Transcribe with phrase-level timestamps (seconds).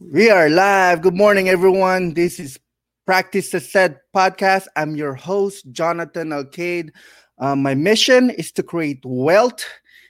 [0.00, 1.02] We are live.
[1.02, 2.14] Good morning, everyone.
[2.14, 2.56] This is
[3.04, 4.68] Practice the Set podcast.
[4.76, 6.90] I'm your host, Jonathan Alcade.
[7.38, 9.64] Um, my mission is to create wealth,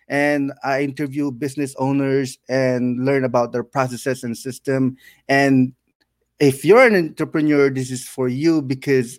[0.06, 4.98] and I interview business owners and learn about their processes and system.
[5.26, 5.72] And
[6.38, 9.18] if you're an entrepreneur, this is for you because,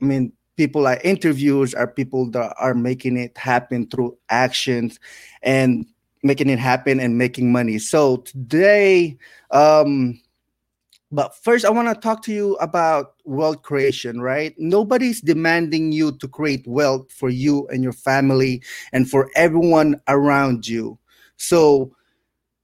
[0.00, 4.98] I mean, people I interviews are people that are making it happen through actions
[5.42, 5.84] and
[6.26, 7.78] making it happen and making money.
[7.78, 9.16] So today,
[9.50, 10.20] um,
[11.12, 14.54] but first, I want to talk to you about wealth creation, right?
[14.58, 18.62] Nobody's demanding you to create wealth for you and your family
[18.92, 20.98] and for everyone around you.
[21.36, 21.94] So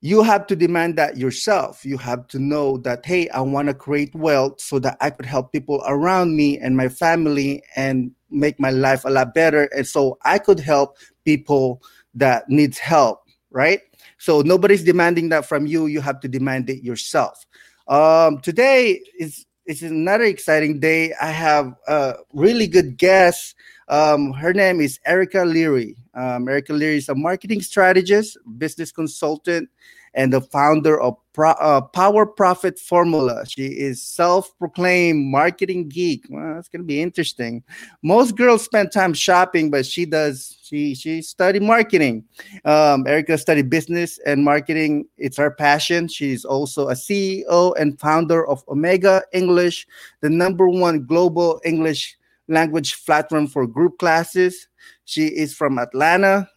[0.00, 1.84] you have to demand that yourself.
[1.84, 5.26] You have to know that, hey, I want to create wealth so that I could
[5.26, 9.64] help people around me and my family and make my life a lot better.
[9.66, 11.80] And so I could help people
[12.14, 13.21] that needs help
[13.52, 13.80] right?
[14.18, 15.86] So nobody's demanding that from you.
[15.86, 17.46] You have to demand it yourself.
[17.88, 21.12] Um, today is is another exciting day.
[21.20, 23.54] I have a really good guest.
[23.88, 25.96] Um, her name is Erica Leary.
[26.14, 29.68] Um, Erica Leary is a marketing strategist, business consultant,
[30.14, 33.46] and the founder of Pro, uh, Power Profit Formula.
[33.46, 36.26] She is self-proclaimed marketing geek.
[36.28, 37.62] Well, that's gonna be interesting.
[38.02, 40.58] Most girls spend time shopping, but she does.
[40.62, 42.24] She she studied marketing.
[42.64, 45.06] Um, Erica studied business and marketing.
[45.16, 46.08] It's her passion.
[46.08, 49.86] She's also a CEO and founder of Omega English,
[50.20, 52.16] the number one global English
[52.48, 54.68] language platform for group classes.
[55.04, 56.48] She is from Atlanta,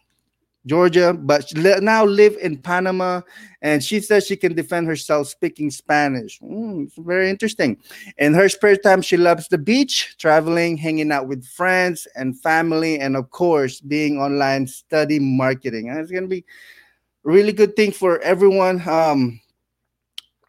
[0.66, 3.22] Georgia, but now live in Panama,
[3.62, 6.40] and she says she can defend herself speaking Spanish.
[6.40, 7.78] Mm, it's very interesting.
[8.18, 13.00] In her spare time, she loves the beach, traveling, hanging out with friends and family,
[13.00, 15.90] and of course, being online study marketing.
[15.90, 16.46] And it's gonna be
[17.24, 18.88] really good thing for everyone.
[18.88, 19.40] Um,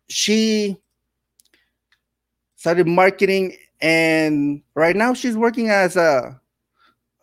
[0.09, 0.77] she
[2.57, 6.41] started marketing, and right now she's working as a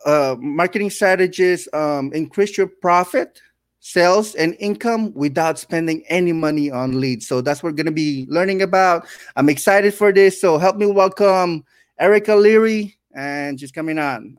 [0.04, 3.40] uh, marketing strategies um, increase your profit,
[3.80, 7.26] sales, and income without spending any money on leads.
[7.26, 9.06] So that's what we're going to be learning about.
[9.36, 10.40] I'm excited for this.
[10.40, 11.64] So help me welcome
[11.98, 14.38] Erica Leary, and she's coming on.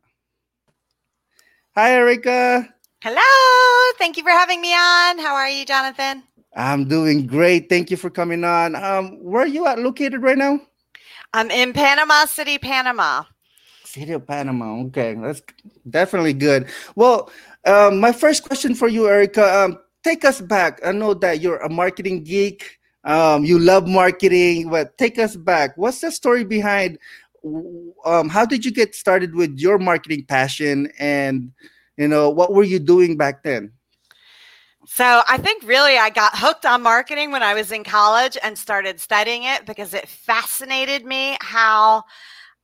[1.75, 2.69] Hi, Erica.
[3.01, 3.93] Hello.
[3.97, 5.19] Thank you for having me on.
[5.19, 6.23] How are you, Jonathan?
[6.55, 7.67] I'm doing great.
[7.69, 8.75] Thank you for coming on.
[8.75, 10.59] Um, where are you at located right now?
[11.33, 13.23] I'm in Panama City, Panama.
[13.95, 14.81] City of Panama.
[14.87, 15.41] Okay, that's
[15.89, 16.67] definitely good.
[16.95, 17.31] Well,
[17.65, 20.85] um, my first question for you, Erica, um, take us back.
[20.85, 22.77] I know that you're a marketing geek.
[23.05, 25.77] Um, you love marketing, but take us back.
[25.77, 26.99] What's the story behind?
[28.03, 31.51] Um, how did you get started with your marketing passion, and
[31.97, 33.71] you know what were you doing back then?
[34.87, 38.57] So I think really I got hooked on marketing when I was in college and
[38.57, 42.03] started studying it because it fascinated me how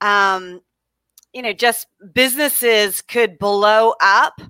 [0.01, 0.61] um,
[1.33, 4.41] you know, just businesses could blow up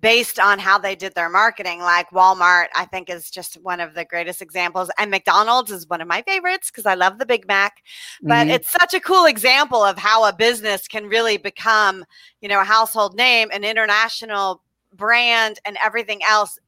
[0.00, 1.80] based on how they did their marketing.
[1.80, 4.90] Like Walmart, I think is just one of the greatest examples.
[4.98, 7.82] And McDonald's is one of my favorites because I love the Big Mac.
[8.22, 8.50] But mm-hmm.
[8.50, 12.04] it's such a cool example of how a business can really become,
[12.40, 14.62] you know, a household name, an international
[14.94, 16.58] brand, and everything else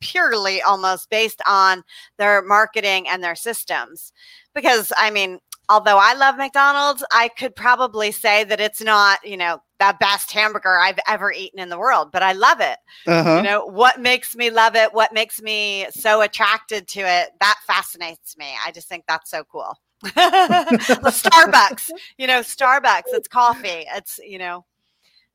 [0.00, 1.82] purely almost based on
[2.18, 4.12] their marketing and their systems.
[4.54, 5.38] Because I mean,
[5.68, 10.30] although I love McDonald's, I could probably say that it's not, you know, the best
[10.32, 12.78] hamburger I've ever eaten in the world, but I love it.
[13.06, 13.36] Uh-huh.
[13.36, 17.58] You know, what makes me love it, what makes me so attracted to it, that
[17.66, 18.54] fascinates me.
[18.64, 19.78] I just think that's so cool.
[20.04, 23.86] Starbucks, you know, Starbucks, it's coffee.
[23.94, 24.64] It's, you know,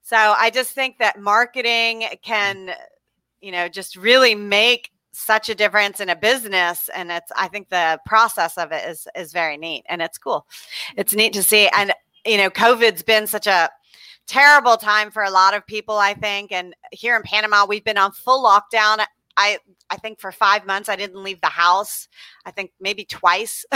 [0.01, 2.71] so I just think that marketing can,
[3.41, 7.69] you know, just really make such a difference in a business and it's i think
[7.69, 10.47] the process of it is is very neat and it's cool.
[10.95, 11.93] It's neat to see and
[12.25, 13.69] you know covid's been such a
[14.27, 17.97] terrible time for a lot of people i think and here in panama we've been
[17.97, 19.03] on full lockdown.
[19.35, 19.57] I
[19.89, 22.07] i think for five months i didn't leave the house.
[22.45, 23.65] I think maybe twice.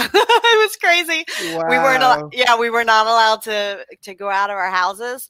[0.56, 1.26] It was crazy.
[1.56, 1.64] Wow.
[1.68, 5.30] we weren't yeah we were not allowed to to go out of our houses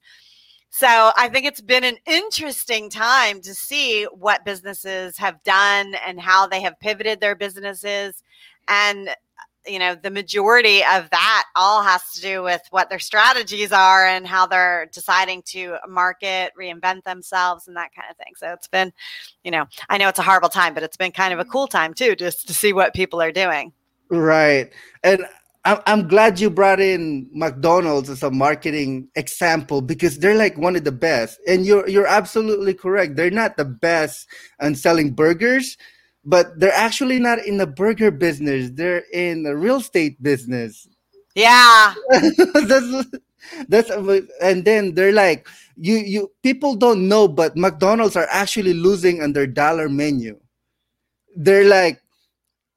[0.75, 6.19] so I think it's been an interesting time to see what businesses have done and
[6.19, 8.23] how they have pivoted their businesses.
[8.67, 9.13] And, uh,
[9.67, 14.07] you know, the majority of that all has to do with what their strategies are
[14.07, 18.33] and how they're deciding to market, reinvent themselves, and that kind of thing.
[18.35, 18.91] So it's been,
[19.43, 21.51] you know, I know it's a horrible time, but it's been kind of a mm-hmm.
[21.51, 23.73] cool time too, just to see what people are doing.
[24.09, 24.71] Right.
[25.03, 25.23] And
[25.65, 30.83] I'm glad you brought in McDonald's as a marketing example because they're like one of
[30.83, 31.39] the best.
[31.47, 33.15] And you're you're absolutely correct.
[33.15, 34.27] They're not the best
[34.59, 35.77] on selling burgers,
[36.25, 38.71] but they're actually not in the burger business.
[38.73, 40.85] They're in the real estate business.
[41.33, 41.93] Yeah.
[42.67, 43.07] that's
[43.69, 43.89] that's
[44.41, 49.31] and then they're like you you people don't know but McDonald's are actually losing on
[49.31, 50.37] their dollar menu.
[51.37, 52.02] They're like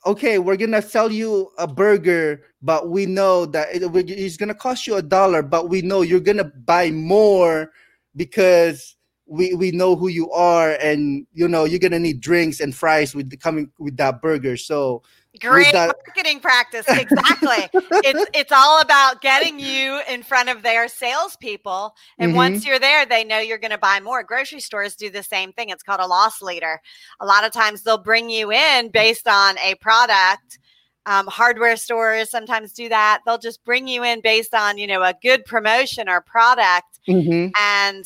[0.06, 4.86] okay, we're gonna sell you a burger, but we know that it, it's gonna cost
[4.86, 7.72] you a dollar, but we know you're gonna buy more
[8.14, 12.74] because we we know who you are, and you know you're gonna need drinks and
[12.74, 14.56] fries with the coming with that burger.
[14.56, 15.02] So
[15.40, 16.86] Great marketing practice.
[16.88, 17.68] Exactly.
[17.72, 21.94] it's it's all about getting you in front of their salespeople.
[22.18, 22.36] And mm-hmm.
[22.36, 24.22] once you're there, they know you're going to buy more.
[24.22, 25.70] Grocery stores do the same thing.
[25.70, 26.80] It's called a loss leader.
[27.20, 30.58] A lot of times they'll bring you in based on a product.
[31.06, 33.20] Um, hardware stores sometimes do that.
[33.24, 36.98] They'll just bring you in based on, you know, a good promotion or product.
[37.08, 37.50] Mm-hmm.
[37.60, 38.04] And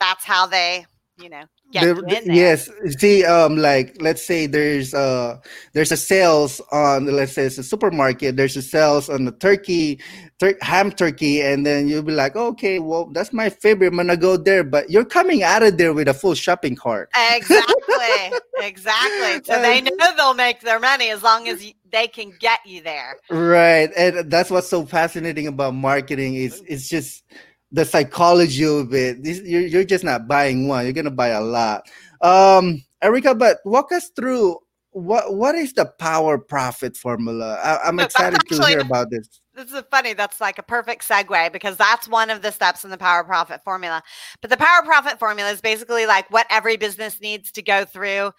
[0.00, 0.86] that's how they,
[1.18, 2.68] you know, yes
[2.98, 5.38] see um like let's say there's uh
[5.72, 10.00] there's a sales on let's say it's a supermarket there's a sales on the turkey
[10.38, 14.16] tur- ham turkey and then you'll be like okay well that's my favorite i'm gonna
[14.16, 17.10] go there but you're coming out of there with a full shopping cart.
[17.30, 22.60] Exactly exactly so they know they'll make their money as long as they can get
[22.66, 23.16] you there.
[23.30, 27.22] Right and that's what's so fascinating about marketing is it's just
[27.72, 29.22] the psychology of it.
[29.22, 30.84] This, you're, you're just not buying one.
[30.84, 31.88] You're gonna buy a lot.
[32.20, 34.58] Um, Erica, but walk us through
[34.90, 37.54] what what is the power profit formula?
[37.54, 39.40] I, am excited actually, to hear about this.
[39.54, 40.12] This is funny.
[40.12, 43.62] That's like a perfect segue because that's one of the steps in the power profit
[43.64, 44.02] formula.
[44.40, 48.32] But the power profit formula is basically like what every business needs to go through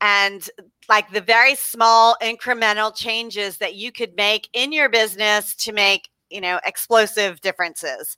[0.00, 0.48] and
[0.88, 6.08] like the very small incremental changes that you could make in your business to make
[6.30, 8.16] you know explosive differences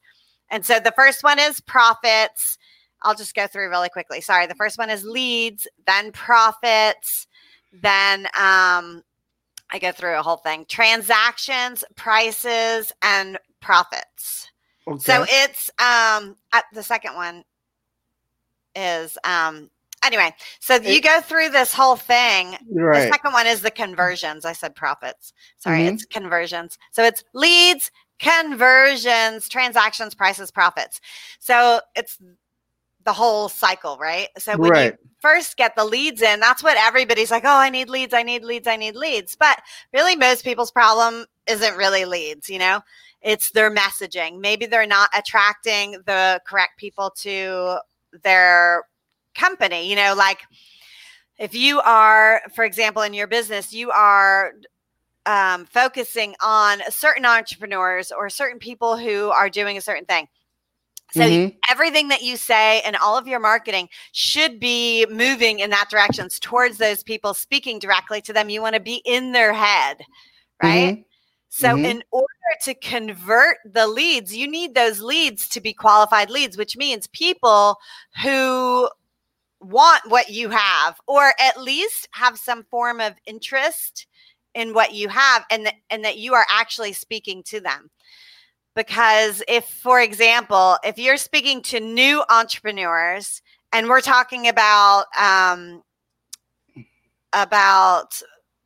[0.51, 2.59] and so the first one is profits.
[3.03, 4.21] I'll just go through really quickly.
[4.21, 4.47] Sorry.
[4.47, 7.29] The first one is leads, then profits,
[7.73, 9.03] then um,
[9.71, 14.51] I go through a whole thing transactions, prices, and profits.
[14.87, 14.99] Okay.
[14.99, 16.37] So it's um,
[16.73, 17.45] the second one
[18.75, 19.71] is um,
[20.03, 20.35] anyway.
[20.61, 22.57] So it, you go through this whole thing.
[22.73, 23.03] Right.
[23.03, 24.45] The second one is the conversions.
[24.45, 25.33] I said profits.
[25.59, 25.95] Sorry, mm-hmm.
[25.95, 26.79] it's conversions.
[26.93, 31.01] So it's leads, conversions, transactions, prices, profits.
[31.39, 32.19] So it's
[33.05, 34.29] the whole cycle, right?
[34.39, 34.93] So when right.
[34.93, 38.23] you first get the leads in, that's what everybody's like, oh, I need leads, I
[38.23, 39.37] need leads, I need leads.
[39.37, 39.61] But
[39.93, 42.81] really, most people's problem isn't really leads, you know?
[43.21, 44.41] It's their messaging.
[44.41, 47.79] Maybe they're not attracting the correct people to
[48.23, 48.85] their
[49.35, 50.41] company, you know, like
[51.39, 54.53] if you are, for example, in your business, you are
[55.29, 60.27] um, focusing on certain entrepreneurs or certain people who are doing a certain thing.
[61.13, 61.57] So mm-hmm.
[61.71, 66.29] everything that you say and all of your marketing should be moving in that direction
[66.41, 68.49] towards those people, speaking directly to them.
[68.49, 69.99] You want to be in their head,
[70.63, 70.95] right?
[70.95, 71.03] Mm-hmm.
[71.51, 71.85] So mm-hmm.
[71.85, 72.27] in order
[72.65, 77.77] to convert the leads, you need those leads to be qualified leads, which means people
[78.23, 78.89] who
[79.61, 84.07] want what you have or at least have some form of interest
[84.55, 87.91] in what you have and that and that you are actually speaking to them
[88.75, 93.43] because if for example if you're speaking to new entrepreneurs
[93.73, 95.83] and we're talking about um,
[97.33, 98.21] about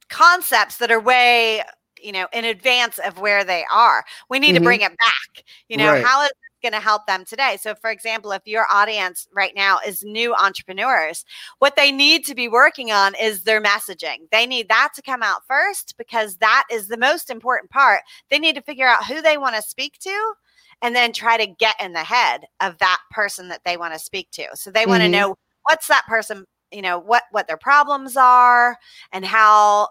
[0.08, 1.62] concepts that are way
[2.00, 4.56] you know in advance of where they are we need mm-hmm.
[4.56, 6.04] to bring it back you know right.
[6.04, 6.30] how is
[6.62, 7.58] going to help them today.
[7.60, 11.24] So, for example, if your audience right now is new entrepreneurs,
[11.58, 14.28] what they need to be working on is their messaging.
[14.30, 18.00] They need that to come out first because that is the most important part.
[18.30, 20.34] They need to figure out who they want to speak to
[20.80, 24.00] and then try to get in the head of that person that they want to
[24.00, 24.46] speak to.
[24.54, 25.12] So, they want to mm-hmm.
[25.12, 28.76] know what's that person you know what what their problems are
[29.12, 29.88] and how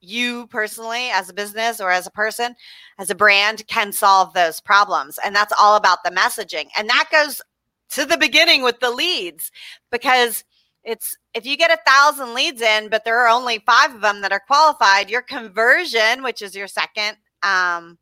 [0.00, 2.54] you personally as a business or as a person
[2.98, 7.08] as a brand can solve those problems and that's all about the messaging and that
[7.10, 7.42] goes
[7.90, 9.50] to the beginning with the leads
[9.90, 10.44] because
[10.84, 14.20] it's if you get a thousand leads in but there are only five of them
[14.20, 17.98] that are qualified your conversion which is your second um,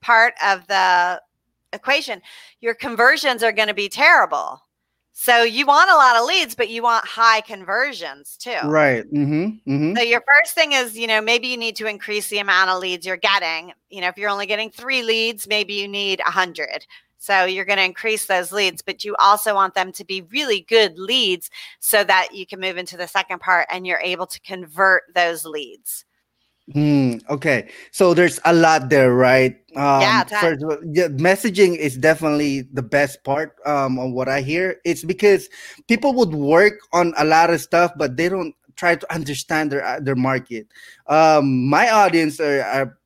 [0.00, 1.20] part of the
[1.72, 2.22] equation
[2.60, 4.63] your conversions are going to be terrible
[5.16, 8.58] so you want a lot of leads, but you want high conversions too.
[8.64, 9.04] Right.
[9.10, 9.72] Mm-hmm.
[9.72, 9.96] Mm-hmm.
[9.96, 12.80] So your first thing is, you know, maybe you need to increase the amount of
[12.80, 13.72] leads you're getting.
[13.90, 16.84] You know, if you're only getting three leads, maybe you need a hundred.
[17.18, 20.62] So you're going to increase those leads, but you also want them to be really
[20.62, 24.40] good leads so that you can move into the second part and you're able to
[24.40, 26.04] convert those leads.
[26.72, 27.16] Hmm.
[27.28, 29.52] okay, so there's a lot there, right?
[29.76, 34.80] Um, yeah, first, yeah, messaging is definitely the best part um, of what I hear.
[34.82, 35.50] It's because
[35.88, 39.84] people would work on a lot of stuff, but they don't try to understand their
[39.84, 40.66] uh, their market.
[41.06, 42.98] Um, my audience are, are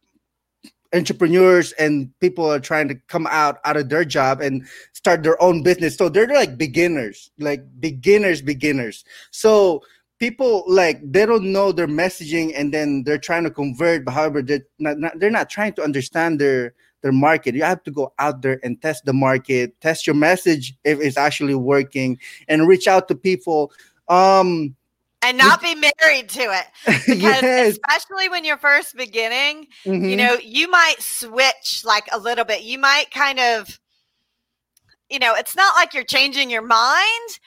[0.95, 5.41] entrepreneurs and people are trying to come out out of their job and start their
[5.43, 9.83] own business so they're like beginners like beginners beginners so
[10.19, 14.43] people like they don't know their messaging and then they're trying to convert but however
[14.43, 18.13] they're not, not, they're not trying to understand their their market you have to go
[18.19, 22.89] out there and test the market test your message if it's actually working and reach
[22.89, 23.71] out to people
[24.09, 24.75] um
[25.23, 26.67] and not be married to it
[27.07, 27.73] because yes.
[27.73, 30.05] especially when you're first beginning mm-hmm.
[30.05, 33.79] you know you might switch like a little bit you might kind of
[35.09, 37.39] you know it's not like you're changing your mind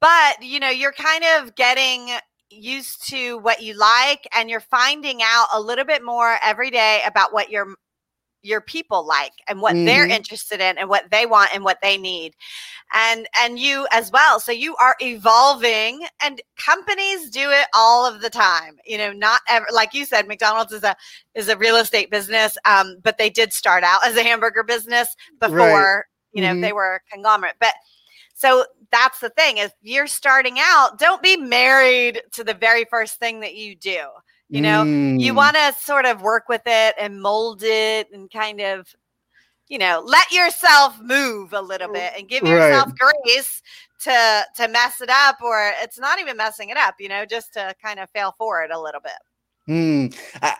[0.00, 2.10] but you know you're kind of getting
[2.50, 7.00] used to what you like and you're finding out a little bit more every day
[7.06, 7.74] about what your
[8.42, 9.84] your people like and what mm-hmm.
[9.84, 12.34] they're interested in and what they want and what they need
[12.94, 18.22] and and you as well so you are evolving and companies do it all of
[18.22, 20.96] the time you know not ever like you said mcdonald's is a
[21.34, 25.16] is a real estate business um, but they did start out as a hamburger business
[25.40, 26.04] before right.
[26.32, 26.60] you know mm-hmm.
[26.60, 27.74] they were a conglomerate but
[28.38, 33.18] so that's the thing if you're starting out don't be married to the very first
[33.18, 34.00] thing that you do
[34.48, 35.20] you know, mm.
[35.20, 38.88] you want to sort of work with it and mold it and kind of,
[39.68, 43.14] you know, let yourself move a little bit and give yourself right.
[43.24, 43.62] grace
[44.00, 47.52] to to mess it up or it's not even messing it up, you know, just
[47.54, 49.12] to kind of fail forward a little bit.
[49.68, 50.18] Mm.
[50.40, 50.56] I,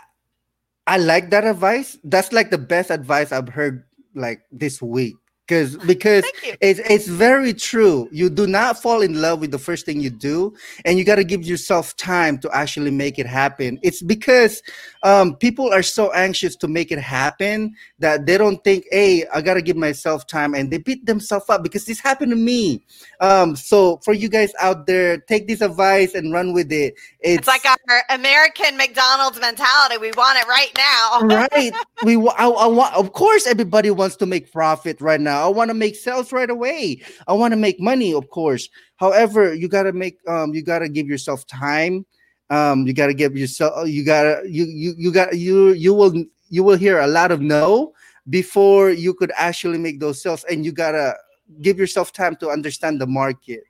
[0.86, 1.96] I like that advice.
[2.04, 5.16] That's like the best advice I've heard like this week
[5.48, 6.24] because because
[6.60, 8.08] it's it's very true.
[8.12, 11.16] You do not fall in love with the first thing you do, and you got
[11.16, 13.78] to give yourself time to actually make it happen.
[13.82, 14.62] It's because
[15.02, 19.40] um, people are so anxious to make it happen that they don't think, "Hey, I
[19.40, 22.82] got to give myself time," and they beat themselves up because this happened to me.
[23.20, 26.94] Um, so for you guys out there, take this advice and run with it.
[27.20, 29.96] It's, it's like our American McDonald's mentality.
[29.96, 31.20] We want it right now.
[31.22, 31.72] right.
[32.04, 32.94] We I, I want.
[32.94, 35.37] Of course, everybody wants to make profit right now.
[35.44, 37.02] I want to make sales right away.
[37.26, 38.68] I want to make money, of course.
[38.96, 42.06] However, you gotta make um you gotta give yourself time.
[42.50, 46.14] Um, you gotta give yourself you gotta you you you got you you will
[46.48, 47.92] you will hear a lot of no
[48.30, 51.14] before you could actually make those sales and you gotta
[51.62, 53.64] give yourself time to understand the market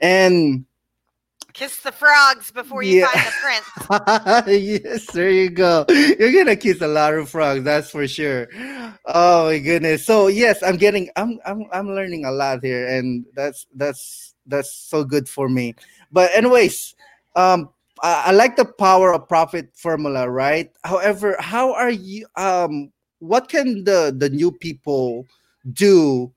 [0.00, 0.64] and
[1.52, 3.08] Kiss the frogs before you yeah.
[3.08, 4.82] find the prince.
[4.84, 5.84] yes, there you go.
[5.88, 8.48] You're gonna kiss a lot of frogs, that's for sure.
[9.04, 10.06] Oh my goodness.
[10.06, 14.72] So yes, I'm getting I'm I'm I'm learning a lot here, and that's that's that's
[14.72, 15.74] so good for me.
[16.10, 16.94] But anyways,
[17.36, 17.68] um
[18.02, 20.72] I, I like the power of profit formula, right?
[20.84, 25.26] However, how are you um what can the the new people
[25.72, 26.32] do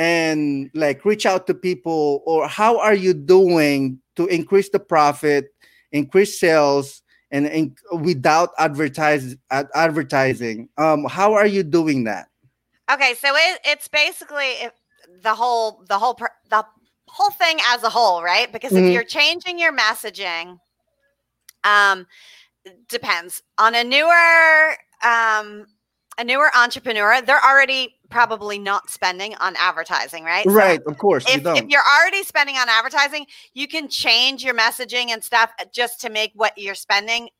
[0.00, 5.52] and like reach out to people or how are you doing to increase the profit,
[5.92, 10.70] increase sales, and, and without advertise advertising.
[10.78, 12.28] Um, how are you doing that?
[12.90, 14.54] Okay, so it, it's basically
[15.22, 16.64] the whole the whole the
[17.06, 18.50] whole thing as a whole, right?
[18.50, 18.86] Because mm-hmm.
[18.86, 20.58] if you're changing your messaging,
[21.62, 22.06] um,
[22.88, 25.66] depends on a newer um
[26.20, 27.22] a newer entrepreneur.
[27.22, 30.44] They're already probably not spending on advertising, right?
[30.44, 31.24] Right, so of course.
[31.26, 33.24] If, you if you're already spending on advertising,
[33.54, 37.30] you can change your messaging and stuff just to make what you're spending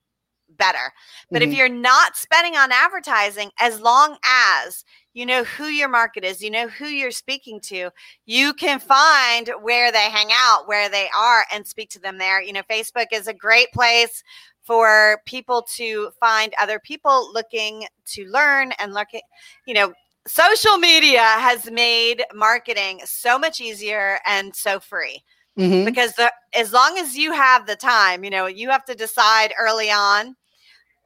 [0.57, 0.93] better.
[1.31, 1.53] But mm-hmm.
[1.53, 4.83] if you're not spending on advertising, as long as
[5.13, 7.91] you know who your market is, you know who you're speaking to,
[8.25, 12.43] you can find where they hang out, where they are, and speak to them there.
[12.43, 14.23] You know, Facebook is a great place
[14.71, 19.23] for people to find other people looking to learn and look at,
[19.67, 19.93] you know,
[20.29, 25.25] social media has made marketing so much easier and so free
[25.59, 25.85] mm-hmm.
[25.85, 29.53] because the, as long as you have the time, you know, you have to decide
[29.59, 30.37] early on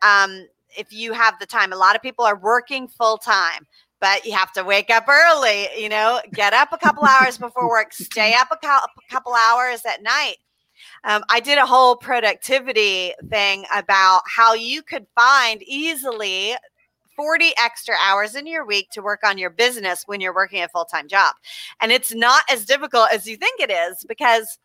[0.03, 1.73] um, if you have the time.
[1.73, 3.67] A lot of people are working full time,
[3.99, 7.67] but you have to wake up early, you know, get up a couple hours before
[7.67, 8.59] work, stay up a
[9.11, 10.37] couple hours at night.
[11.05, 16.55] Um, I did a whole productivity thing about how you could find easily
[17.17, 20.69] 40 extra hours in your week to work on your business when you're working a
[20.69, 21.35] full time job.
[21.81, 24.59] And it's not as difficult as you think it is because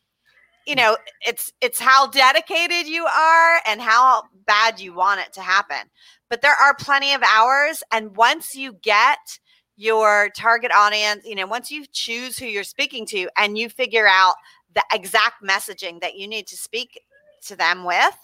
[0.65, 5.41] you know it's it's how dedicated you are and how bad you want it to
[5.41, 5.89] happen
[6.29, 9.17] but there are plenty of hours and once you get
[9.77, 14.07] your target audience you know once you choose who you're speaking to and you figure
[14.07, 14.35] out
[14.75, 17.01] the exact messaging that you need to speak
[17.41, 18.15] to them with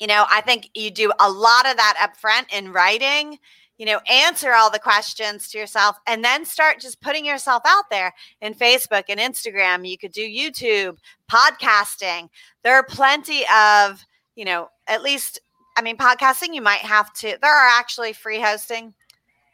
[0.00, 3.38] you know, I think you do a lot of that up front in writing.
[3.80, 7.88] you know, answer all the questions to yourself and then start just putting yourself out
[7.90, 9.88] there in Facebook and Instagram.
[9.88, 10.98] You could do YouTube,
[11.32, 12.28] podcasting.
[12.62, 14.04] There are plenty of,
[14.36, 15.40] you know, at least,
[15.78, 18.92] I mean, podcasting, you might have to, there are actually free hosting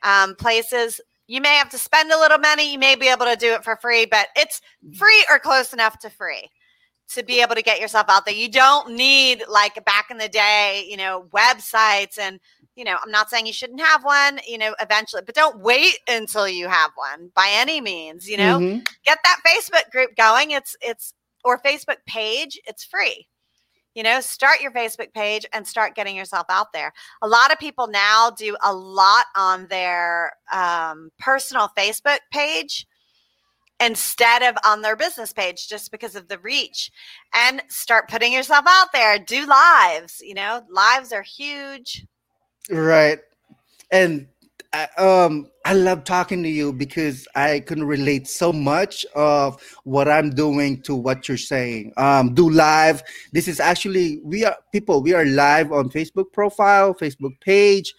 [0.02, 1.00] um, places.
[1.26, 2.72] You may have to spend a little money.
[2.72, 4.60] You may be able to do it for free, but it's
[4.96, 6.50] free or close enough to free
[7.08, 8.34] to be able to get yourself out there.
[8.34, 12.40] You don't need like back in the day, you know, websites and
[12.74, 15.98] you know, I'm not saying you shouldn't have one, you know, eventually, but don't wait
[16.08, 18.58] until you have one by any means, you know.
[18.58, 18.80] Mm-hmm.
[19.04, 20.50] Get that Facebook group going.
[20.50, 23.26] It's it's or Facebook page, it's free.
[23.96, 26.92] You know, start your Facebook page and start getting yourself out there.
[27.22, 32.86] A lot of people now do a lot on their um, personal Facebook page
[33.80, 36.92] instead of on their business page just because of the reach
[37.34, 42.06] and start putting yourself out there do lives you know lives are huge
[42.70, 43.18] Right.
[43.90, 44.26] And
[44.72, 50.08] I, um, I love talking to you because I can relate so much of what
[50.08, 51.92] I'm doing to what you're saying.
[51.96, 53.02] Um, do live.
[53.32, 55.02] This is actually we are people.
[55.02, 57.92] We are live on Facebook profile, Facebook page,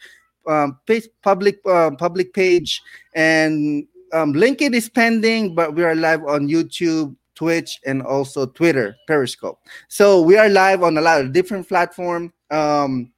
[0.48, 0.80] um,
[1.22, 2.82] public uh, public page,
[3.16, 8.96] and um, LinkedIn is pending, but we are live on YouTube, Twitch, and also Twitter,
[9.08, 9.60] Periscope.
[9.90, 12.32] So we are live on a lot of different platforms.
[12.50, 13.12] Um,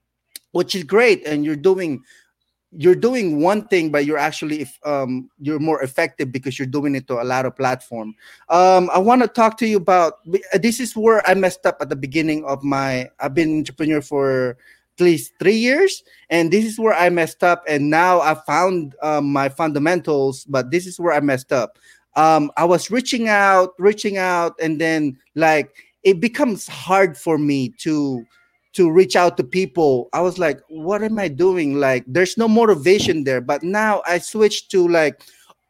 [0.52, 2.02] which is great and you're doing
[2.72, 7.08] you're doing one thing but you're actually um, you're more effective because you're doing it
[7.08, 8.14] to a lot of platform.
[8.50, 10.20] Um, i want to talk to you about
[10.54, 14.52] this is where i messed up at the beginning of my i've been entrepreneur for
[14.52, 18.96] at least three years and this is where i messed up and now i found
[19.02, 21.80] um, my fundamentals but this is where i messed up.
[22.16, 25.74] Um, i was reaching out reaching out and then like
[26.04, 28.26] it becomes hard for me to
[28.74, 31.80] to reach out to people i was like what am i doing?
[31.80, 33.42] Like there's no motivation there.
[33.42, 35.22] But now i switched to like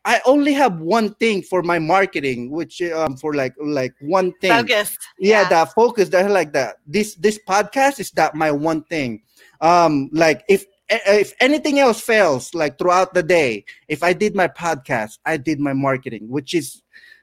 [0.05, 4.51] i only have one thing for my marketing which um for like like one thing.
[4.51, 4.99] Focused.
[5.19, 5.49] Yeah, yeah.
[5.49, 6.77] that focus that like that.
[6.85, 9.21] This this podcast is that my one thing.
[9.61, 14.47] Um like if if anything else fails like throughout the day if i did my
[14.47, 16.81] podcast i did my marketing which is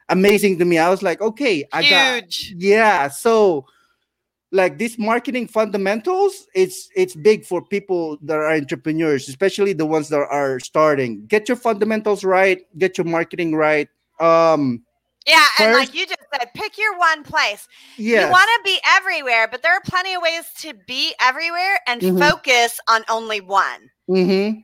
[0.08, 0.78] amazing to me.
[0.78, 1.90] I was like okay i Huge.
[1.90, 3.66] got yeah so
[4.52, 10.08] like these marketing fundamentals it's it's big for people that are entrepreneurs especially the ones
[10.08, 11.26] that are starting.
[11.26, 13.88] Get your fundamentals right get your marketing right.
[14.20, 14.82] Um
[15.26, 17.66] yeah first, and like you just said pick your one place.
[17.96, 18.26] Yes.
[18.26, 22.00] you want to be everywhere but there are plenty of ways to be everywhere and
[22.00, 22.18] mm-hmm.
[22.18, 23.90] focus on only one.
[24.08, 24.60] Mm-hmm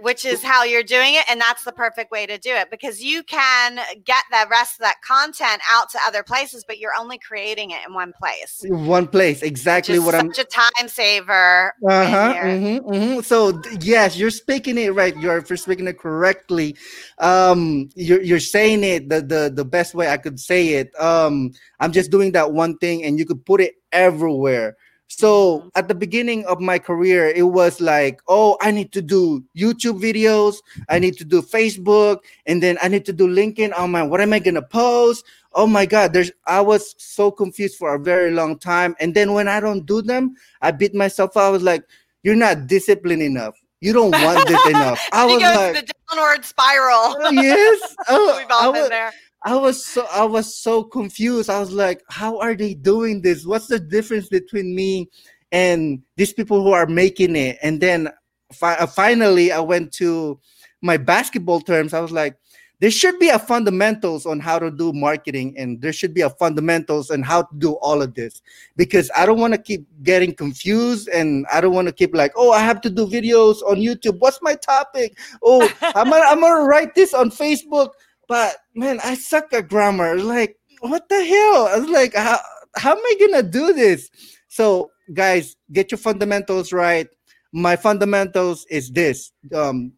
[0.00, 3.02] which is how you're doing it and that's the perfect way to do it because
[3.02, 7.18] you can get the rest of that content out to other places but you're only
[7.18, 8.64] creating it in one place.
[8.68, 13.20] One place exactly what i'm such a time saver uh-huh mm-hmm, mm-hmm.
[13.20, 15.16] so yes you're speaking it right.
[15.16, 16.76] You're speaking it correctly
[17.18, 20.90] um you're, you're saying it the, the the best way i could say it.
[21.00, 24.76] Um i'm just doing that one thing and you could put it everywhere
[25.16, 25.68] so mm-hmm.
[25.76, 30.00] at the beginning of my career, it was like, oh, I need to do YouTube
[30.00, 30.56] videos,
[30.88, 33.72] I need to do Facebook, and then I need to do LinkedIn.
[33.76, 35.24] Oh my, what am I gonna post?
[35.52, 38.96] Oh my God, there's I was so confused for a very long time.
[38.98, 41.44] And then when I don't do them, I beat myself up.
[41.44, 41.84] I was like,
[42.22, 43.54] you're not disciplined enough.
[43.80, 45.00] You don't want this enough.
[45.12, 47.32] I was like the downward spiral.
[47.32, 47.94] yes.
[48.08, 49.12] Oh, We've all I been was, there.
[49.44, 51.50] I was so I was so confused.
[51.50, 53.44] I was like, how are they doing this?
[53.44, 55.10] What's the difference between me
[55.52, 57.58] and these people who are making it?
[57.62, 58.08] And then
[58.52, 60.40] fi- uh, finally, I went to
[60.80, 61.92] my basketball terms.
[61.92, 62.36] I was like,
[62.80, 66.30] there should be a fundamentals on how to do marketing, and there should be a
[66.30, 68.40] fundamentals on how to do all of this
[68.76, 72.32] because I don't want to keep getting confused, and I don't want to keep like,
[72.34, 74.20] oh, I have to do videos on YouTube.
[74.20, 75.18] What's my topic?
[75.42, 77.90] Oh, I'm gonna, I'm gonna write this on Facebook
[78.28, 80.16] but man, I suck at grammar.
[80.18, 81.68] Like, what the hell?
[81.68, 82.38] I was like, how,
[82.76, 84.10] how am I gonna do this?
[84.48, 87.08] So, guys, get your fundamentals right.
[87.52, 89.92] My fundamentals is this, um,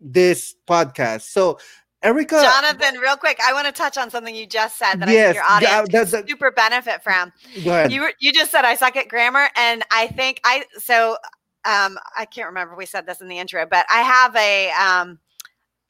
[0.00, 1.22] this podcast.
[1.22, 1.58] So,
[2.02, 5.36] Erica, Jonathan, real quick, I want to touch on something you just said that yes,
[5.42, 7.32] I think your audience that's a, super benefit from.
[7.64, 7.90] Go ahead.
[7.90, 11.16] You were, you just said I suck at grammar, and I think I so
[11.64, 15.18] um, I can't remember we said this in the intro, but I have a um,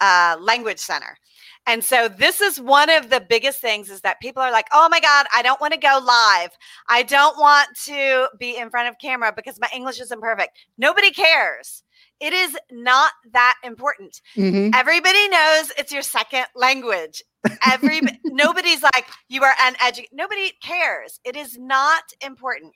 [0.00, 1.18] uh, language center.
[1.66, 4.88] And so this is one of the biggest things is that people are like, "Oh
[4.88, 6.50] my god, I don't want to go live.
[6.88, 11.10] I don't want to be in front of camera because my English isn't perfect." Nobody
[11.10, 11.82] cares.
[12.20, 14.20] It is not that important.
[14.36, 14.70] Mm-hmm.
[14.74, 17.22] Everybody knows it's your second language.
[17.66, 20.10] Every nobody's like you are uneducated.
[20.12, 21.20] Nobody cares.
[21.24, 22.72] It is not important.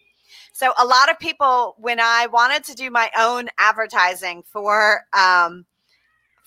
[0.53, 5.65] So a lot of people, when I wanted to do my own advertising for um,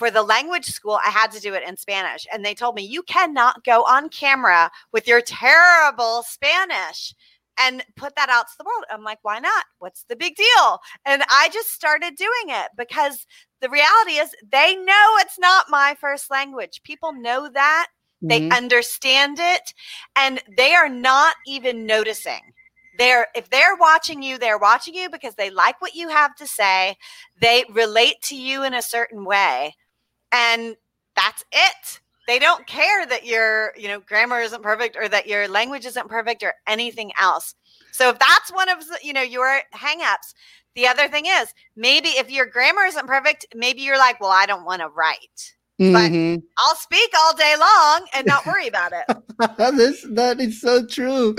[0.04, 2.28] for the language school, I had to do it in Spanish.
[2.34, 7.16] And they told me, you cannot go on camera with your terrible Spanish
[7.58, 8.84] and put that out to the world.
[8.92, 9.64] I'm like, why not?
[9.80, 10.80] What's the big deal?
[11.06, 13.26] And I just started doing it because
[13.62, 16.82] the reality is they know it's not my first language.
[16.84, 17.88] People know that.
[18.22, 18.58] They mm-hmm.
[18.58, 19.74] understand it
[20.18, 22.42] and they are not even noticing.
[22.98, 26.48] They're if they're watching you, they're watching you because they like what you have to
[26.48, 26.98] say.
[27.40, 29.76] They relate to you in a certain way.
[30.34, 30.76] And
[31.16, 35.48] that's it they don't care that your you know grammar isn't perfect or that your
[35.48, 37.56] language isn't perfect or anything else
[37.92, 40.34] so if that's one of you know your hangups
[40.76, 44.46] the other thing is maybe if your grammar isn't perfect maybe you're like well i
[44.46, 46.36] don't want to write Mm-hmm.
[46.36, 49.18] But I'll speak all day long and not worry about it.
[49.76, 51.36] this, that is so true.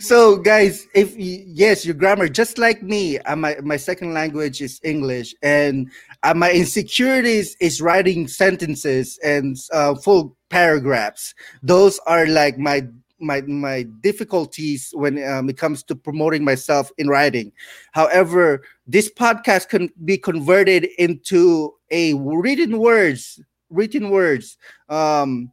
[0.00, 4.80] So, guys, if yes, your grammar, just like me, uh, my my second language is
[4.82, 5.88] English, and
[6.22, 11.34] uh, my insecurities is writing sentences and uh, full paragraphs.
[11.62, 12.86] Those are like my
[13.18, 17.52] my my difficulties when um, it comes to promoting myself in writing.
[17.92, 25.50] However, this podcast can be converted into a written words written words um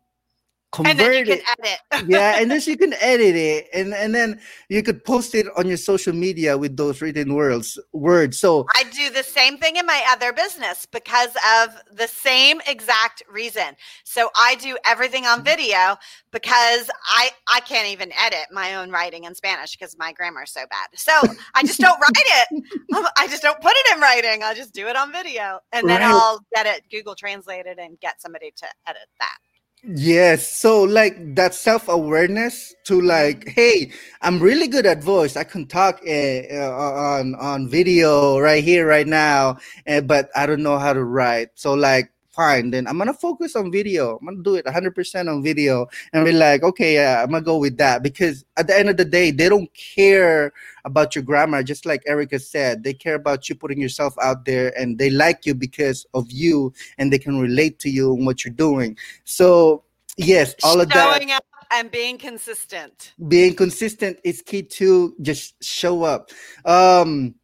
[0.74, 1.80] convert and then you can it.
[1.94, 2.10] edit.
[2.10, 5.68] yeah, and then you can edit it, and and then you could post it on
[5.68, 7.80] your social media with those written words.
[7.94, 8.40] Words.
[8.40, 13.24] So I do the same thing in my other business because of the same exact
[13.32, 13.76] reason.
[14.04, 15.46] So I do everything on mm-hmm.
[15.46, 15.96] video
[16.32, 20.52] because I I can't even edit my own writing in Spanish because my grammar is
[20.52, 20.88] so bad.
[20.96, 21.14] So
[21.54, 22.64] I just don't write it.
[22.94, 24.44] Oh, I just don't put it in writing.
[24.44, 26.12] I just do it on video, and then right.
[26.12, 29.38] I'll get it Google translated and get somebody to edit that.
[29.86, 30.50] Yes.
[30.50, 33.92] So like that self-awareness to like, hey,
[34.22, 35.36] I'm really good at voice.
[35.36, 40.64] I can talk uh, on on video right here, right now, uh, but I don't
[40.64, 41.50] know how to write.
[41.56, 44.18] So like fine then i'm gonna focus on video.
[44.18, 47.58] I'm gonna do it 100% on video and be like okay yeah i'm gonna go
[47.58, 48.04] with that.
[48.04, 50.52] Because at the end of the day they don't care
[50.84, 52.84] about your grammar just like erica said.
[52.84, 56.74] They care about you putting yourself out there and they like you because of you
[56.98, 58.98] and they can relate to you and what you're doing.
[59.24, 59.84] So
[60.18, 63.14] yes all of Showing that up and being consistent.
[63.28, 66.32] Being consistent is key to just show up.
[66.66, 67.36] Um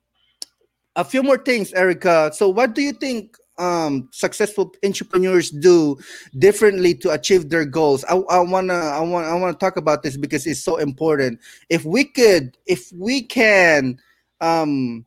[0.95, 2.32] a few more things erica.
[2.34, 5.98] So what do you think um, successful entrepreneurs do
[6.38, 8.04] differently to achieve their goals?
[8.06, 11.39] I, I wanna I want I want to talk about this because it's so important.
[11.69, 14.00] If we could, if we can
[14.41, 15.06] um,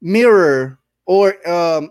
[0.00, 1.90] mirror or um,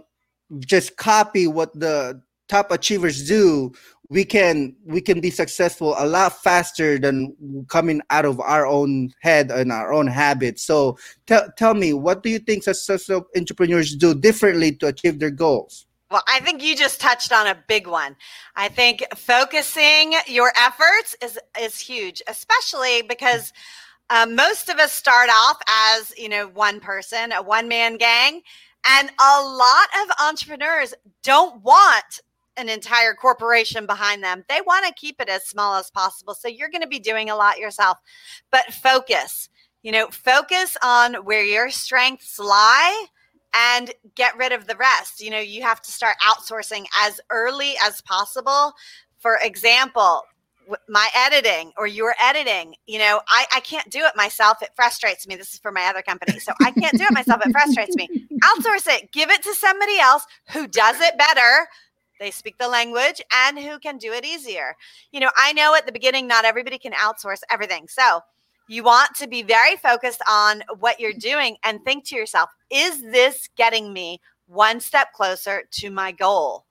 [0.60, 3.72] just copy what the top achievers do,
[4.12, 7.34] we can we can be successful a lot faster than
[7.70, 12.22] coming out of our own head and our own habits so tell, tell me what
[12.22, 16.76] do you think successful entrepreneurs do differently to achieve their goals well, I think you
[16.76, 18.18] just touched on a big one.
[18.56, 23.54] I think focusing your efforts is is huge, especially because
[24.10, 25.58] um, most of us start off
[25.96, 28.42] as you know one person, a one man gang,
[28.86, 30.94] and a lot of entrepreneurs
[31.24, 32.22] don't want
[32.58, 34.44] an entire corporation behind them.
[34.50, 36.34] They want to keep it as small as possible.
[36.34, 37.98] So you're going to be doing a lot yourself,
[38.52, 39.48] but focus.
[39.82, 43.08] You know, focus on where your strengths lie
[43.54, 45.22] and get rid of the rest.
[45.22, 48.74] You know, you have to start outsourcing as early as possible.
[49.20, 50.24] For example,
[50.88, 54.62] my editing or your editing, you know, I, I can't do it myself.
[54.62, 55.36] It frustrates me.
[55.36, 56.40] This is for my other company.
[56.40, 57.42] So I can't do it myself.
[57.46, 58.08] It frustrates me.
[58.44, 61.68] Outsource it, give it to somebody else who does it better.
[62.20, 64.76] They speak the language and who can do it easier.
[65.12, 67.88] You know, I know at the beginning, not everybody can outsource everything.
[67.88, 68.22] So
[68.72, 73.02] you want to be very focused on what you're doing and think to yourself, is
[73.02, 76.64] this getting me one step closer to my goal?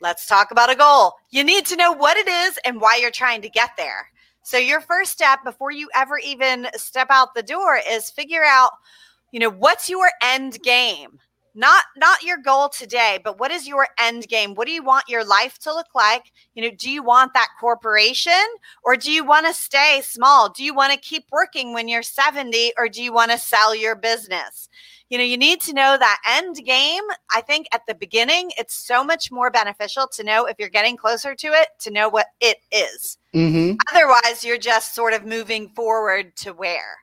[0.00, 1.12] Let's talk about a goal.
[1.28, 4.10] You need to know what it is and why you're trying to get there.
[4.44, 8.70] So your first step before you ever even step out the door is figure out,
[9.30, 11.18] you know, what's your end game?
[11.56, 14.54] Not not your goal today but what is your end game?
[14.54, 16.32] What do you want your life to look like?
[16.54, 18.32] You know do you want that corporation
[18.84, 20.50] or do you want to stay small?
[20.50, 23.74] Do you want to keep working when you're 70 or do you want to sell
[23.74, 24.68] your business?
[25.08, 28.74] You know you need to know that end game i think at the beginning it's
[28.74, 32.26] so much more beneficial to know if you're getting closer to it to know what
[32.40, 33.16] it is.
[33.32, 33.76] Mm-hmm.
[33.92, 36.96] otherwise you're just sort of moving forward to where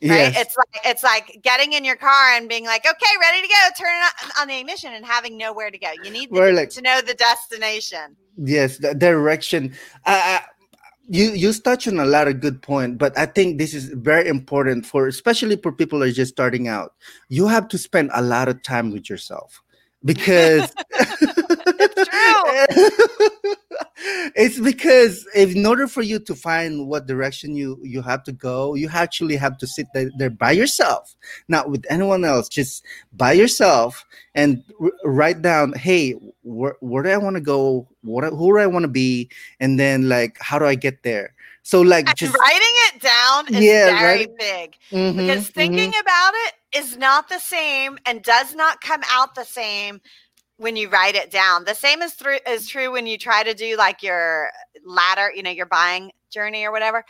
[0.00, 0.32] Right?
[0.32, 0.38] Yes.
[0.38, 3.84] It's like it's like getting in your car and being like, okay, ready to go,
[3.84, 5.88] turn on, on the ignition and having nowhere to go.
[6.04, 8.14] You need to, like, to know the destination.
[8.36, 9.74] Yes, the direction.
[10.06, 10.38] Uh,
[11.08, 14.28] you you touch on a lot of good point, but I think this is very
[14.28, 16.94] important for especially for people who are just starting out.
[17.28, 19.62] You have to spend a lot of time with yourself
[20.04, 20.72] because
[24.34, 28.32] it's because if, in order for you to find what direction you you have to
[28.32, 31.14] go, you actually have to sit there, there by yourself,
[31.48, 32.48] not with anyone else.
[32.48, 36.12] Just by yourself and r- write down, hey,
[36.42, 37.88] where, where do I want to go?
[38.02, 39.28] What who do I want to be?
[39.60, 41.34] And then like, how do I get there?
[41.62, 44.28] So like And just writing it down is Yeah, very right.
[44.38, 46.00] big Mhm, because thinking mhm.
[46.00, 50.00] about it is not the same and does not come out the same
[50.58, 51.64] when you write it down.
[51.64, 54.50] The same is through is true when you try to do like your
[54.84, 57.04] ladder, you know, your buying journey or whatever.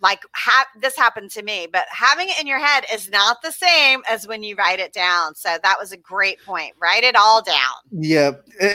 [0.00, 3.52] Like ha- this happened to me, but having it in your head is not the
[3.52, 5.34] same as when you write it down.
[5.34, 6.72] So that was a great point.
[6.80, 7.56] Write it all down.
[7.90, 8.32] Yeah,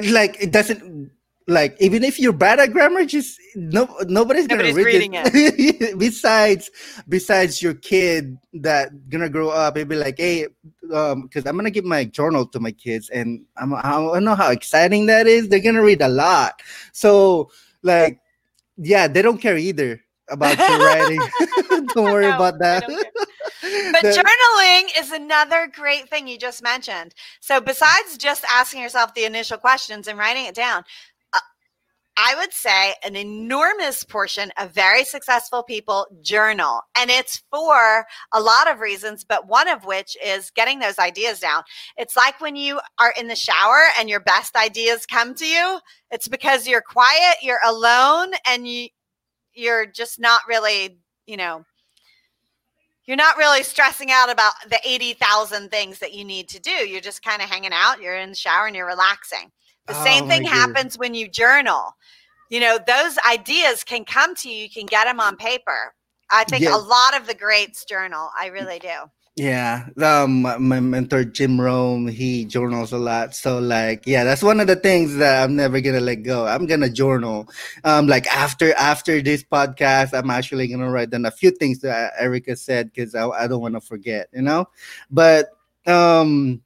[0.09, 1.11] like it doesn't
[1.49, 5.97] like even if you're bad at grammar, just no nobody's gonna Nobody's read reading it.
[5.99, 6.69] besides,
[7.07, 10.47] besides your kid that gonna grow up and be like, hey,
[10.93, 14.35] um, because I'm gonna give my journal to my kids, and I'm I don't know
[14.35, 15.49] how exciting that is.
[15.49, 16.61] They're gonna read a lot,
[16.93, 17.49] so
[17.83, 18.19] like,
[18.77, 21.21] yeah, they don't care either about your writing.
[21.95, 22.83] don't worry No, about that.
[23.61, 27.13] But journaling is another great thing you just mentioned.
[27.39, 30.83] So, besides just asking yourself the initial questions and writing it down,
[32.21, 36.81] I would say an enormous portion of very successful people journal.
[36.97, 41.39] And it's for a lot of reasons, but one of which is getting those ideas
[41.39, 41.63] down.
[41.97, 45.79] It's like when you are in the shower and your best ideas come to you,
[46.11, 48.89] it's because you're quiet, you're alone, and you
[49.53, 51.63] you're just not really, you know,
[53.05, 56.69] you're not really stressing out about the 80,000 things that you need to do.
[56.69, 59.51] You're just kind of hanging out, you're in the shower and you're relaxing.
[59.87, 61.95] The same Oh my thing happens when you journal.
[62.49, 65.93] You know, those ideas can come to you, you can get them on paper.
[66.31, 66.75] I think Yeah.
[66.75, 68.29] a lot of the greats journal.
[68.39, 69.09] I really do.
[69.35, 73.33] Yeah, um, my my mentor Jim Rohn, he journals a lot.
[73.33, 76.45] So like, yeah, that's one of the things that I'm never gonna let go.
[76.45, 77.47] I'm gonna journal.
[77.85, 82.13] Um, like after after this podcast, I'm actually gonna write down a few things that
[82.19, 84.65] Erica said because I, I don't want to forget, you know.
[85.09, 85.51] But
[85.85, 86.61] um,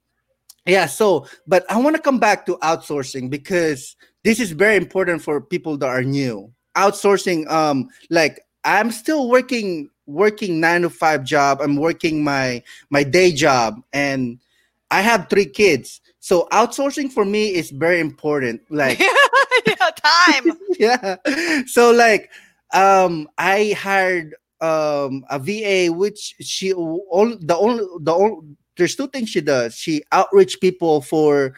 [0.66, 0.86] yeah.
[0.86, 5.40] So, but I want to come back to outsourcing because this is very important for
[5.40, 6.52] people that are new.
[6.76, 11.60] Outsourcing, um, like I'm still working working nine to five job.
[11.60, 14.38] I'm working my my day job, and
[14.90, 16.00] I have three kids.
[16.20, 18.62] So outsourcing for me is very important.
[18.70, 18.98] Like
[19.66, 20.58] yeah, time.
[20.78, 21.16] yeah.
[21.66, 22.30] So like
[22.72, 29.08] um I hired um a VA which she all the only the only there's two
[29.08, 29.74] things she does.
[29.74, 31.54] She outreach people for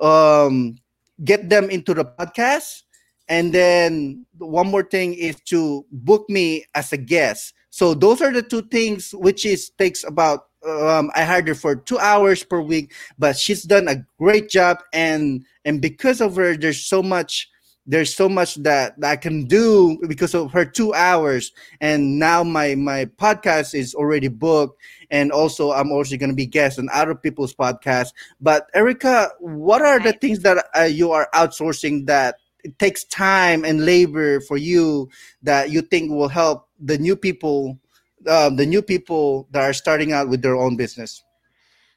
[0.00, 0.76] um
[1.22, 2.82] get them into the podcast
[3.30, 7.54] and then one more thing is to book me as a guest.
[7.70, 11.76] So those are the two things which is takes about um, I hired her for
[11.76, 16.56] two hours per week, but she's done a great job and and because of her,
[16.56, 17.48] there's so much
[17.90, 21.50] there's so much that, that I can do because of her two hours.
[21.80, 26.46] And now my my podcast is already booked, and also I'm also going to be
[26.46, 28.12] guest on other people's podcasts.
[28.40, 33.64] But Erica, what are the things that uh, you are outsourcing that it takes time
[33.64, 35.08] and labor for you
[35.42, 37.76] that you think will help the new people,
[38.28, 41.24] um, the new people that are starting out with their own business?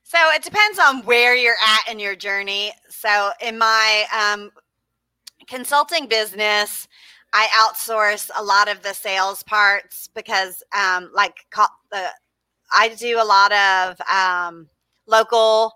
[0.02, 2.74] So it depends on where you're at in your journey.
[2.90, 4.52] So in my um,
[5.48, 6.88] consulting business,
[7.34, 11.46] I outsource a lot of the sales parts because, um, like,
[11.92, 12.10] the
[12.74, 14.70] I do a lot of um,
[15.08, 15.74] local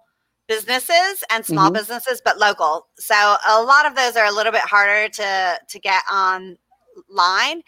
[0.47, 1.73] businesses and small Mhm.
[1.73, 2.87] businesses, but local.
[2.97, 7.63] So a lot of those are a little bit harder to to get online.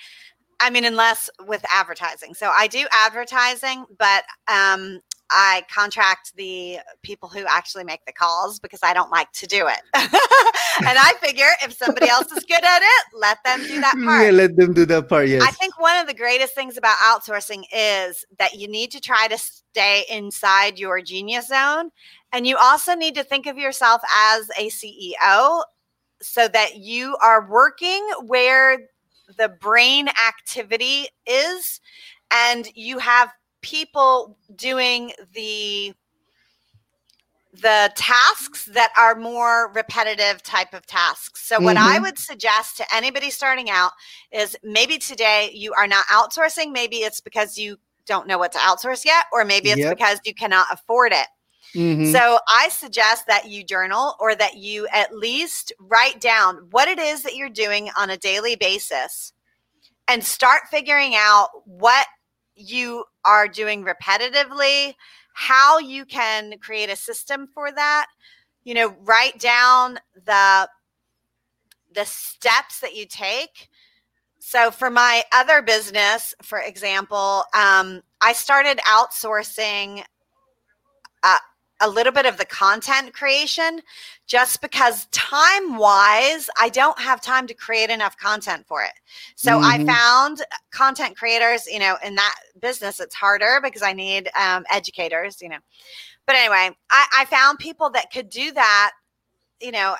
[0.62, 2.34] I mean, unless with advertising.
[2.34, 5.00] So I do advertising, but um,
[5.32, 9.68] I contract the people who actually make the calls because I don't like to do
[9.68, 9.82] it.
[9.94, 14.26] and I figure if somebody else is good at it, let them do that part.
[14.26, 15.28] Yeah, let them do that part.
[15.28, 15.44] Yes.
[15.44, 19.28] I think one of the greatest things about outsourcing is that you need to try
[19.28, 21.92] to stay inside your genius zone.
[22.32, 24.02] And you also need to think of yourself
[24.34, 25.64] as a CEO
[26.22, 28.90] so that you are working where
[29.38, 31.82] the brain activity is
[32.32, 35.94] and you have people doing the
[37.52, 41.42] the tasks that are more repetitive type of tasks.
[41.42, 42.02] So what I Mhm.
[42.04, 43.92] would suggest to anybody starting out
[44.32, 48.60] is maybe today you are not outsourcing, maybe it's because you don't know what to
[48.60, 49.98] outsource yet or maybe it's Yep.
[49.98, 51.28] because you cannot afford it.
[51.74, 52.12] Mhm.
[52.12, 57.00] So I suggest that you journal or that you at least write down what it
[57.00, 59.34] is that you're doing on a daily basis
[60.08, 62.08] and start figuring out what
[62.60, 64.94] you are doing repetitively,
[65.34, 68.08] how you can create a system for that.
[68.64, 70.70] You know, write down the
[71.94, 73.70] the steps that you take.
[74.40, 80.04] So for my other business, for example, um, I started outsourcing
[81.24, 81.38] uh,
[81.82, 83.82] a little bit of the content creation
[84.28, 88.94] just because time wise i don't have time to create enough content for it
[89.36, 89.90] so mm-hmm.
[89.90, 94.64] i found content creators you know in that business it's harder because i need um,
[94.72, 95.60] educators you know
[96.26, 98.92] but anyway I, I found people that could do that
[99.62, 99.96] you know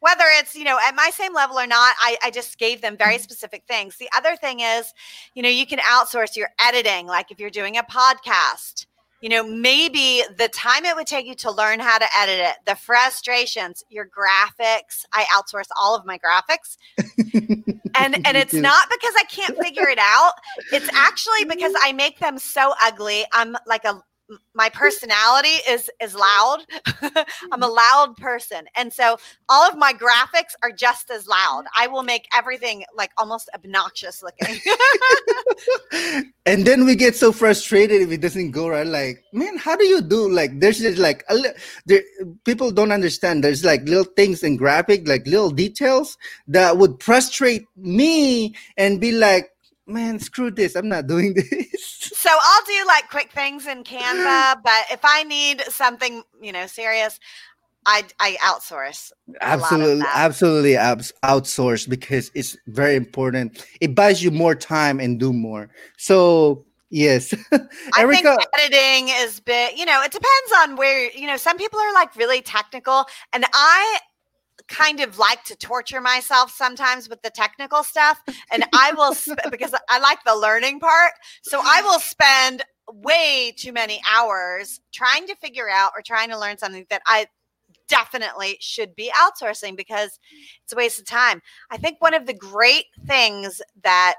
[0.00, 2.96] whether it's you know at my same level or not I, I just gave them
[2.96, 3.22] very mm-hmm.
[3.22, 4.92] specific things the other thing is
[5.34, 8.86] you know you can outsource your editing like if you're doing a podcast
[9.20, 12.56] you know, maybe the time it would take you to learn how to edit it,
[12.66, 15.04] the frustrations, your graphics.
[15.12, 16.76] I outsource all of my graphics.
[17.96, 20.32] and and it's not because I can't figure it out.
[20.72, 23.24] It's actually because I make them so ugly.
[23.32, 24.02] I'm like a
[24.54, 26.58] my personality is is loud.
[26.86, 27.74] I'm a mm-hmm.
[27.74, 28.66] loud person.
[28.76, 29.18] And so
[29.48, 31.64] all of my graphics are just as loud.
[31.76, 34.58] I will make everything like almost obnoxious looking.
[36.46, 39.84] and then we get so frustrated if it doesn't go right like, man, how do
[39.84, 41.54] you do like there's just like a li-
[41.86, 42.02] there
[42.44, 46.16] people don't understand there's like little things in graphic like little details
[46.48, 49.50] that would frustrate me and be like
[49.86, 50.74] man, screw this.
[50.74, 52.12] I'm not doing this.
[52.14, 56.66] So I'll do like quick things in Canva, but if I need something, you know,
[56.66, 57.18] serious,
[57.86, 59.12] I I outsource.
[59.40, 63.66] Absolutely, absolutely abs- outsource because it's very important.
[63.80, 65.68] It buys you more time and do more.
[65.98, 67.34] So yes,
[67.94, 68.26] I think
[68.58, 69.76] editing is bit.
[69.76, 71.10] You know, it depends on where.
[71.10, 73.98] You know, some people are like really technical, and I
[74.68, 79.36] kind of like to torture myself sometimes with the technical stuff and i will sp-
[79.50, 85.26] because i like the learning part so i will spend way too many hours trying
[85.26, 87.26] to figure out or trying to learn something that i
[87.88, 90.18] definitely should be outsourcing because
[90.62, 91.42] it's a waste of time.
[91.70, 94.14] I think one of the great things that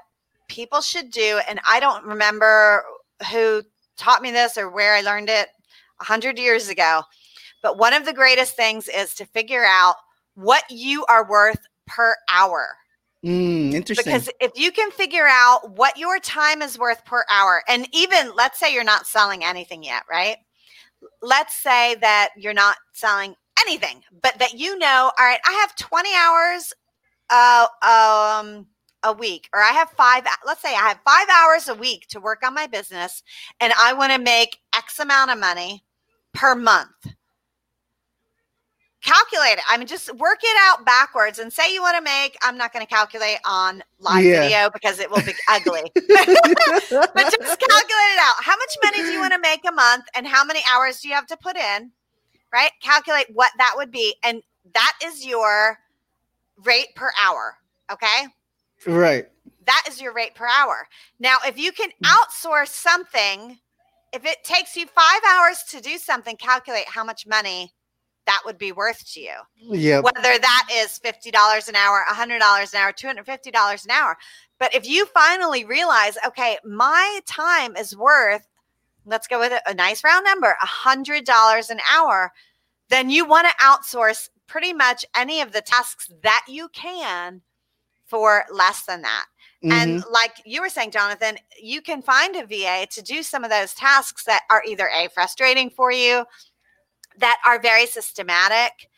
[0.48, 2.84] people should do and i don't remember
[3.30, 3.62] who
[3.96, 5.48] taught me this or where i learned it
[5.98, 7.02] 100 years ago
[7.62, 9.96] but one of the greatest things is to figure out
[10.36, 12.68] what you are worth per hour.
[13.24, 14.04] Mm, interesting.
[14.04, 18.32] Because if you can figure out what your time is worth per hour, and even
[18.36, 20.36] let's say you're not selling anything yet, right?
[21.22, 25.74] Let's say that you're not selling anything, but that you know, all right, I have
[25.76, 26.72] 20 hours
[27.30, 28.66] uh, um,
[29.02, 32.20] a week, or I have five, let's say I have five hours a week to
[32.20, 33.22] work on my business,
[33.60, 35.82] and I want to make X amount of money
[36.34, 37.15] per month
[39.06, 39.64] calculate it.
[39.68, 42.72] I mean, just work it out backwards and say you want to make, I'm not
[42.72, 44.42] going to calculate on live yeah.
[44.42, 45.90] video because it will be ugly.
[45.94, 48.34] but just calculate it out.
[48.40, 51.08] How much money do you want to make a month and how many hours do
[51.08, 51.92] you have to put in?
[52.52, 52.70] Right?
[52.82, 54.16] Calculate what that would be.
[54.24, 54.42] And
[54.74, 55.78] that is your
[56.64, 57.56] rate per hour.
[57.90, 58.26] Okay.
[58.86, 59.28] Right.
[59.66, 60.88] That is your rate per hour.
[61.20, 62.08] Now, if you can mm.
[62.08, 63.58] outsource something,
[64.12, 67.72] if it takes you five hours to do something, calculate how much money
[68.26, 69.34] that would be worth to you.
[69.56, 70.00] Yeah.
[70.00, 74.16] Whether that is $50 an hour, $100 an hour, $250 an hour.
[74.58, 78.46] But if you finally realize, okay, my time is worth,
[79.04, 82.32] let's go with a, nice round number, $100 an hour,
[82.88, 87.42] then you want to outsource pretty much any of the tasks that you can
[88.06, 89.26] for less than that.
[89.64, 89.72] Mm-hmm.
[89.72, 93.50] And like you were saying, Jonathan, you can find a VA to do some of
[93.50, 96.24] those tasks that are either a frustrating for you,
[97.18, 98.88] that are very systematic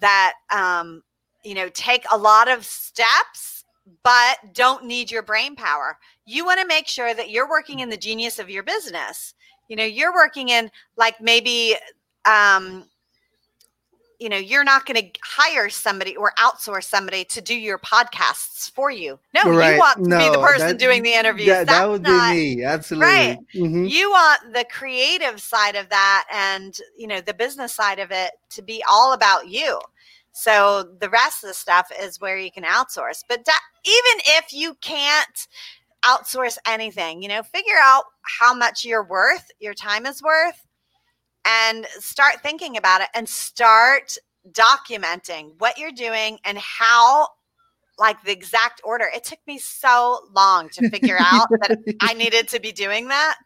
[0.00, 1.02] that um,
[1.44, 3.64] you know take a lot of steps
[4.04, 5.98] but don't need your brain power.
[6.24, 9.34] You want to make sure that you're working in the genius of your business.
[9.68, 11.76] You know you're working in like maybe
[12.24, 12.84] um,
[14.20, 18.70] you know you're not going to hire somebody or outsource somebody to do your podcasts
[18.70, 19.18] for you.
[19.34, 19.72] No right.
[19.72, 21.48] you want to no, be the person that, doing the interviews.
[21.48, 22.64] that, that would not, be me.
[22.64, 23.06] Absolutely.
[23.06, 23.38] Right.
[23.54, 23.86] Mm-hmm.
[23.86, 28.32] you want the creative side of that and you know the business side of it
[28.50, 29.80] to be all about you.
[30.32, 33.24] So the rest of the stuff is where you can outsource.
[33.28, 35.48] But that, even if you can't
[36.02, 40.66] outsource anything you know figure out how much you're worth your time is worth
[41.46, 44.16] and start thinking about it and start
[44.52, 47.28] documenting what you're doing and how
[47.98, 49.08] like the exact order.
[49.14, 53.36] It took me so long to figure out that I needed to be doing that.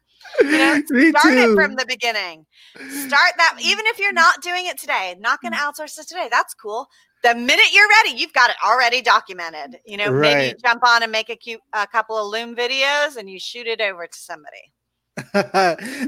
[0.41, 2.47] You know, start it from the beginning.
[2.77, 4.17] Start that even if you're mm.
[4.17, 6.29] not doing it today, not going to outsource it today.
[6.31, 6.89] That's cool.
[7.23, 9.81] The minute you're ready, you've got it already documented.
[9.85, 10.35] You know, right.
[10.35, 13.39] maybe you jump on and make a cute a couple of Loom videos and you
[13.39, 14.73] shoot it over to somebody.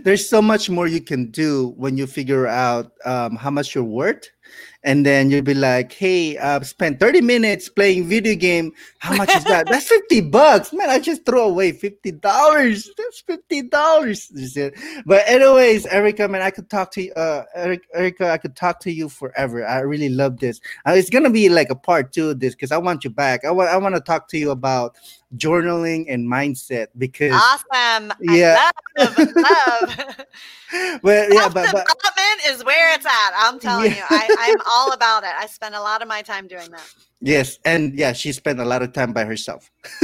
[0.04, 3.84] There's so much more you can do when you figure out um, how much you're
[3.84, 4.28] worth
[4.86, 8.72] and then you'll be like, "Hey, I've spent 30 minutes playing video game.
[9.00, 9.66] How much is that?
[9.66, 10.88] That's 50 bucks, man.
[10.88, 12.88] I just throw away 50 dollars.
[12.96, 14.30] That's 50 dollars."
[15.04, 18.78] But anyways, Erica, man, I could talk to you, uh, Eric, Erica, I could talk
[18.80, 19.66] to you forever.
[19.66, 20.60] I really love this.
[20.86, 23.44] Uh, it's gonna be like a part two of this because I want you back.
[23.44, 24.96] I want, I want to talk to you about
[25.36, 28.12] journaling and mindset because awesome.
[28.20, 29.96] Yeah, love, love.
[31.02, 31.86] but yeah, but, but
[32.46, 33.32] is where it's at.
[33.36, 33.98] I'm telling yeah.
[33.98, 35.30] you, I, I'm all about it.
[35.36, 36.94] I spend a lot of my time doing that.
[37.20, 39.70] Yes, and yeah, she spent a lot of time by herself.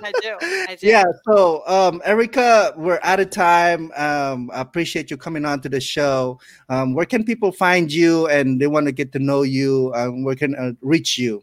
[0.00, 0.36] I do.
[0.40, 0.86] I do.
[0.86, 1.04] Yeah.
[1.26, 3.92] So, um, Erica, we're out of time.
[3.94, 6.40] Um, I appreciate you coming on to the show.
[6.70, 9.92] Um, where can people find you, and they want to get to know you?
[9.94, 11.42] Um, where can uh, reach you?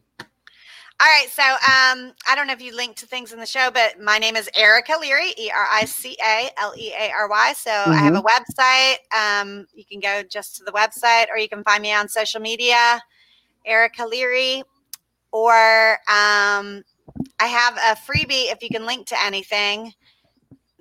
[1.01, 1.27] All right.
[1.29, 4.17] So um, I don't know if you linked to things in the show, but my
[4.17, 7.53] name is Erica Leary, E R I C A L E A R Y.
[7.53, 7.91] So mm-hmm.
[7.91, 8.61] I have a mm-hmm.
[8.61, 9.41] website.
[9.41, 12.39] Um, you can go just to the website, or you can find me on social
[12.39, 13.01] media,
[13.65, 14.63] Erica Leary.
[15.33, 16.81] Or um,
[17.39, 19.91] I have a freebie if you can link to anything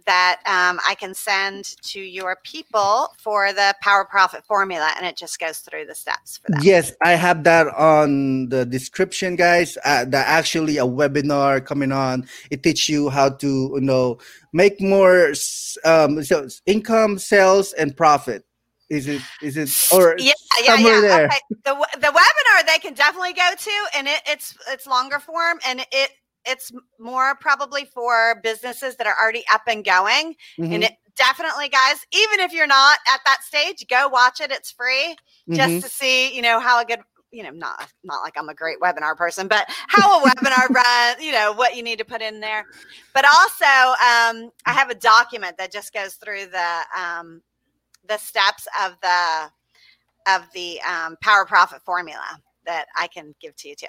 [0.06, 5.16] that um, I can send to your people for the power profit formula, and it
[5.16, 6.64] just goes through the steps for that.
[6.64, 9.78] Yes, I have that on the description, guys.
[9.84, 12.26] Uh, that actually a webinar coming on.
[12.50, 14.18] It teaches you how to you know
[14.52, 15.32] make more
[15.84, 18.44] um, so income, sales, and profit.
[18.90, 20.32] Is it is it or yeah
[20.62, 21.24] yeah yeah there.
[21.24, 21.38] Okay.
[21.64, 25.80] the the webinar they can definitely go to and it, it's it's longer form and
[25.90, 26.10] it
[26.46, 30.34] it's more probably for businesses that are already up and going.
[30.58, 30.72] Mm-hmm.
[30.72, 34.50] And it definitely, guys, even if you're not at that stage, go watch it.
[34.50, 35.16] It's free
[35.48, 35.54] mm-hmm.
[35.54, 37.00] just to see, you know, how a good
[37.34, 41.20] you know, not not like I'm a great webinar person, but how a webinar run,
[41.20, 42.64] you know, what you need to put in there.
[43.12, 47.42] But also, um, I have a document that just goes through the um,
[48.08, 49.50] the steps of the
[50.32, 53.88] of the um, power profit formula that I can give to you too.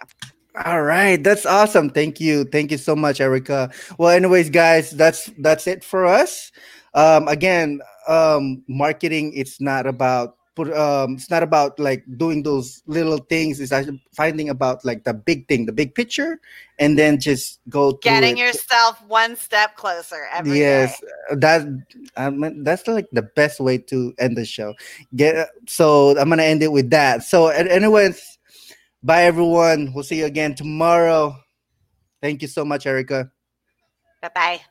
[0.63, 1.89] All right, that's awesome.
[1.89, 3.71] Thank you, thank you so much, Erica.
[3.97, 6.51] Well, anyways, guys, that's that's it for us.
[6.93, 12.81] Um, again, um, marketing it's not about put um it's not about like doing those
[12.87, 16.39] little things it's actually finding about like the big thing the big picture
[16.79, 21.35] and then just go getting yourself one step closer every yes day.
[21.35, 21.61] that
[22.15, 24.73] I mean, that's like the best way to end the show
[25.15, 28.34] get so i'm gonna end it with that so anyways
[29.05, 29.93] Bye, everyone.
[29.93, 31.37] We'll see you again tomorrow.
[32.23, 33.31] Thank you so much, Erica.
[34.19, 34.61] Bye bye.